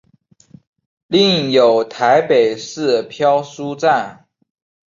[1.05, 4.25] 另有台北市漂书站。